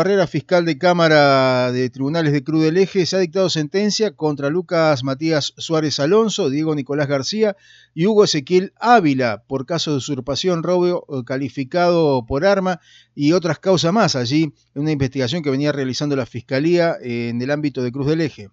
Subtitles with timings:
[0.00, 4.48] Barrera, fiscal de Cámara de Tribunales de Cruz del Eje, se ha dictado sentencia contra
[4.48, 7.56] Lucas Matías Suárez Alonso, Diego Nicolás García
[7.94, 12.78] y Hugo Ezequiel Ávila por caso de usurpación, robo eh, calificado por arma
[13.16, 17.50] y otras causas más allí en una investigación que venía realizando la Fiscalía en el
[17.50, 18.50] ámbito de Cruz del Eje.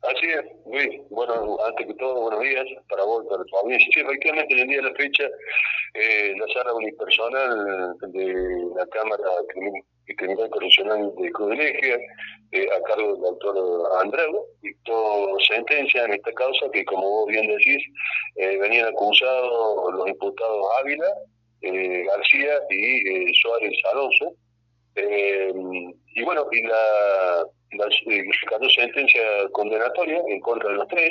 [0.00, 1.00] Así es, Luis.
[1.10, 3.88] Bueno, antes que todo, buenos días para vos, para tu audiencia.
[3.94, 5.24] Sí, efectivamente, en el día de la fecha,
[5.94, 8.34] eh, la sala unipersonal de
[8.76, 9.24] la Cámara
[10.16, 12.06] Criminal Correccional de Cruz del Eje,
[12.50, 13.56] eh, a cargo del doctor
[14.02, 17.82] Andreu, dictó sentencia en esta causa que, como vos bien decís,
[18.36, 21.08] eh, venían acusados los imputados Ávila,
[21.62, 24.34] eh, García y Suárez Alonso.
[24.96, 27.44] Y bueno, y la
[27.78, 29.22] la, sentencia
[29.52, 31.10] condenatoria en contra de los tres.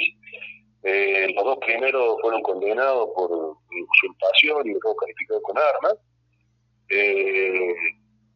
[0.84, 5.96] Eh, los dos primeros fueron condenados por usurpación y robo calificado con armas.
[6.90, 7.74] Eh,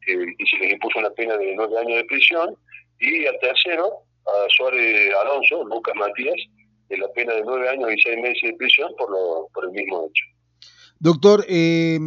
[0.08, 2.56] eh, y se les impuso una pena de nueve años de prisión.
[3.00, 6.36] Y al tercero, a Suárez Alonso, Lucas Matías,
[6.89, 10.08] la pena de nueve años y seis meses de prisión por, lo, por el mismo
[10.08, 10.26] hecho.
[11.00, 12.00] Doctor, eh,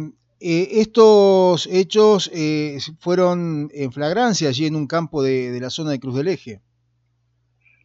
[0.43, 5.99] eh, estos hechos eh, fueron en flagrancia allí en un campo de, la zona de
[5.99, 6.59] Cruz del Eje.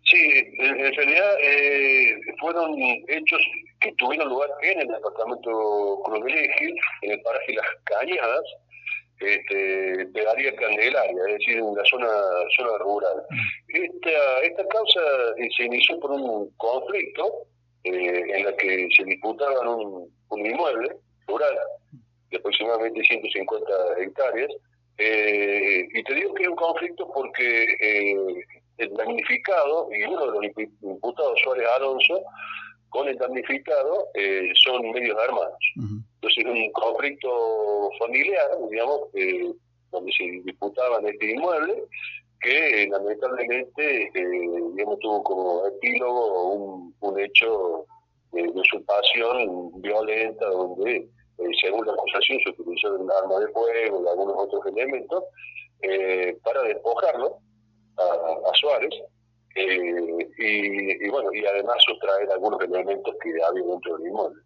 [0.05, 0.17] Sí,
[0.59, 2.75] en, realidad eh, fueron
[3.09, 3.43] hechos
[3.79, 8.45] que tuvieron lugar en el departamento Cruz del Eje, en el paraje Las Cañadas,
[9.21, 12.09] este, área candelaria, es decir, en la zona,
[12.57, 13.23] zona rural.
[13.69, 15.01] Esta, esta causa
[15.55, 17.49] se inició por un conflicto
[17.85, 21.55] en la que se disputaban un inmueble rural
[22.31, 23.67] de aproximadamente 150
[23.99, 24.51] hectáreas.
[24.99, 28.17] Eh, y te digo que es un conflicto porque eh,
[28.79, 32.23] el damnificado y uno de los imputados, Suárez Alonso,
[32.89, 35.59] con el damnificado eh, son medios armados.
[35.77, 39.01] Entonces es un conflicto familiar, digamos,
[39.91, 41.83] donde se disputaban este inmueble,
[42.41, 44.11] que lamentablemente
[44.75, 47.87] digamos, tuvo como epílogo un, un hecho
[48.33, 54.09] de usurpación violenta donde eh, según la acusación, se utilizó un arma de fuego y
[54.09, 55.25] algunos otros elementos
[55.83, 57.39] eh, para despojarlo
[57.99, 58.95] a, Suárez
[59.55, 64.43] eh, y, bueno, y además sustraer algunos elementos que había dentro del inmueble.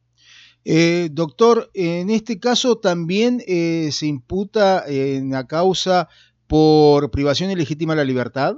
[1.12, 6.08] doctor, en este caso también se imputa en la causa
[6.48, 8.56] por privación ilegítima de la libertad.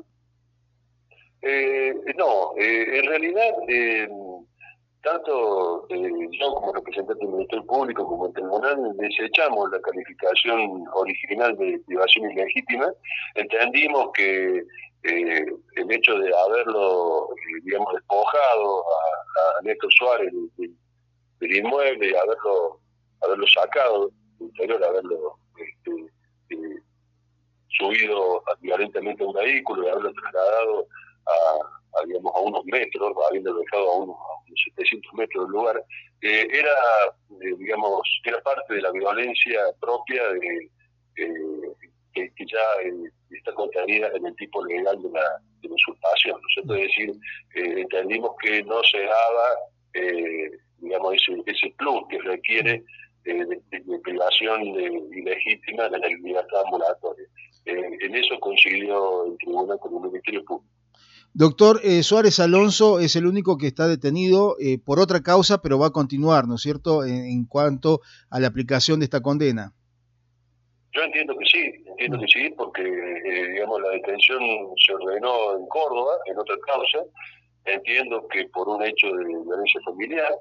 [2.16, 3.52] no, en realidad
[5.02, 11.56] tanto eh, yo como representante del Ministerio Público como el Tribunal desechamos la calificación original
[11.56, 12.86] de privación ilegítima,
[13.34, 14.62] entendimos que
[15.04, 15.46] eh,
[15.76, 22.78] el hecho de haberlo, eh, digamos, despojado a, a Néstor Suárez del, inmueble haberlo,
[23.22, 26.12] haberlo sacado del interior, haberlo este,
[27.68, 30.86] subido violentamente a un vehículo y haberlo trasladado
[31.26, 34.16] a, digamos, a unos metros, habiendo dejado a unos,
[34.56, 35.84] 700 metros del lugar,
[36.20, 36.70] eh, era,
[37.40, 40.70] eh, digamos, era parte de la violencia propia de,
[41.16, 42.58] eh, que, ya
[43.30, 46.40] está contenida en el tipo legal de la, de usurpación.
[46.64, 47.12] ¿no es decir,
[47.54, 49.48] entendimos que no se daba,
[50.78, 52.84] digamos, ese, ese plus que requiere
[53.24, 57.26] de, privación ilegítima de la libertad ambulatoria.
[57.64, 60.81] en eso coincidió el tribunal con el Ministerio Público.
[61.34, 65.78] Doctor eh, Suárez Alonso es el único que está detenido eh, por otra causa, pero
[65.78, 69.72] va a continuar, ¿no es cierto?, en, cuanto a la aplicación de esta condena.
[70.92, 74.40] Yo entiendo que sí, entiendo que sí, porque, eh, digamos, la detención
[74.76, 76.98] se ordenó en Córdoba, en otra causa.
[77.64, 80.34] Entiendo que por un hecho de violencia familiar.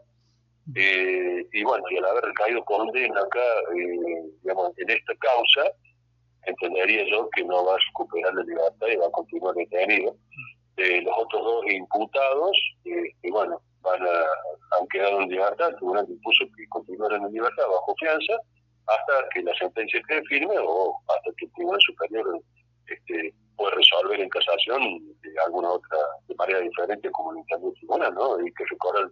[0.76, 3.40] y bueno, y al haber caído condena acá,
[4.44, 5.72] digamos, en esta causa,
[6.48, 10.18] entendería yo que no va a recuperar la libertad y va a continuar detenido
[10.78, 16.46] los otros dos imputados, eh, bueno, van a, han quedado en libertad, el tribunal impuso
[16.56, 18.34] que continuaran en libertad bajo fianza
[18.88, 22.42] hasta que la sentencia esté firme o hasta que el Tribunal Superior
[22.88, 24.82] este, pueda resolver en casación
[25.22, 25.98] de alguna otra,
[26.28, 28.40] de manera diferente como el tribunal, ¿no?
[28.46, 29.12] Y que recorran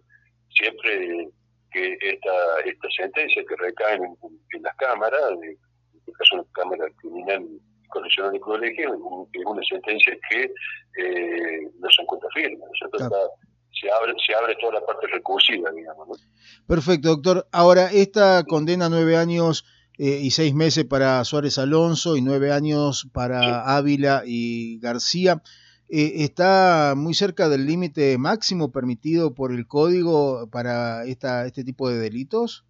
[0.50, 1.28] siempre
[1.72, 4.16] que esta, esta sentencia que recae en,
[4.52, 5.56] en las cámaras, en
[5.98, 7.46] este caso en la Cámara Criminal
[7.88, 8.94] Correccional de Colegio,
[9.32, 10.52] es una sentencia que
[10.96, 12.64] eh, no se encuentra firme.
[12.78, 16.08] se, abre, se abre toda la parte recursiva, digamos.
[16.08, 16.14] ¿no?
[16.66, 17.46] Perfecto, doctor.
[17.52, 19.64] Ahora, esta condena nueve años
[19.98, 25.42] eh, y seis meses para Suárez Alonso y nueve años para Ávila y García.
[25.90, 31.90] Eh, ¿Está muy cerca del límite máximo permitido por el código para esta, este tipo
[31.90, 32.64] de delitos?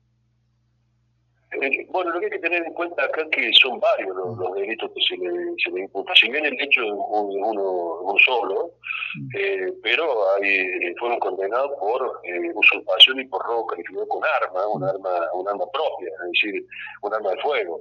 [1.91, 4.55] Eh, bueno, lo que hay que tener en cuenta acá es que son varios los,
[4.55, 5.31] delitos que se le,
[5.63, 6.15] se le imputan.
[6.17, 8.73] Si bien el hecho de uno, solo,
[9.37, 10.05] eh, pero
[10.37, 15.49] hay, fueron condenados por eh, usurpación y por robo calificado con arma, un arma, un
[15.49, 16.67] arma propia, es decir,
[17.03, 17.81] un arma de fuego.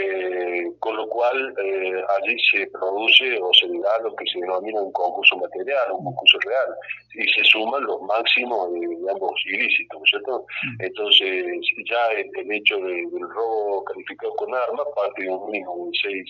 [0.00, 4.80] Eh, con lo cual eh, allí se produce o se da lo que se denomina
[4.80, 6.68] un concurso material, un concurso real,
[7.14, 10.46] y se suman los máximos de, ambos ilícitos, ¿cierto?
[10.62, 10.82] Mm.
[10.84, 11.44] Entonces,
[11.90, 16.24] ya el, hecho del robo calificado con armas parte de un mínimo de 6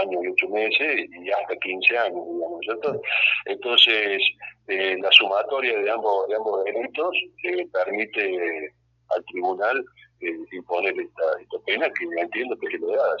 [0.00, 3.00] años y 8 meses y hasta 15 años, digamos, ¿cierto?
[3.44, 4.20] Entonces,
[4.66, 7.14] eh, la sumatoria de ambos, de ambos delitos
[7.72, 8.72] permite
[9.14, 9.84] al tribunal
[10.22, 13.16] eh, imponer esta, pena que entiendo que se lo da.